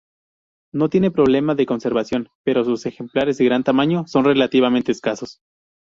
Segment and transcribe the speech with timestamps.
[0.73, 5.41] No tiene problema de conservación, pero sus ejemplares de gran tamaño son relativamente escasos.